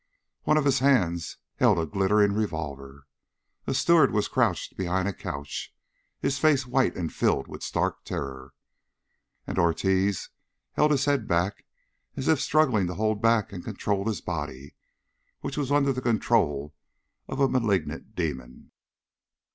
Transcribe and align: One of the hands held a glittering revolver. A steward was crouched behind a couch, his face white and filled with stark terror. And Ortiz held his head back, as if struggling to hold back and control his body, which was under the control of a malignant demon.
One 0.45 0.57
of 0.57 0.63
the 0.63 0.71
hands 0.83 1.37
held 1.57 1.77
a 1.77 1.85
glittering 1.85 2.31
revolver. 2.33 3.05
A 3.67 3.73
steward 3.75 4.09
was 4.11 4.27
crouched 4.27 4.75
behind 4.75 5.07
a 5.07 5.13
couch, 5.13 5.75
his 6.19 6.39
face 6.39 6.65
white 6.65 6.95
and 6.95 7.13
filled 7.13 7.47
with 7.47 7.61
stark 7.61 8.03
terror. 8.03 8.55
And 9.45 9.59
Ortiz 9.59 10.31
held 10.71 10.89
his 10.89 11.05
head 11.05 11.27
back, 11.27 11.65
as 12.17 12.27
if 12.27 12.41
struggling 12.41 12.87
to 12.87 12.95
hold 12.95 13.21
back 13.21 13.53
and 13.53 13.63
control 13.63 14.07
his 14.07 14.21
body, 14.21 14.73
which 15.41 15.55
was 15.55 15.71
under 15.71 15.93
the 15.93 16.01
control 16.01 16.73
of 17.27 17.39
a 17.39 17.47
malignant 17.47 18.15
demon. 18.15 18.71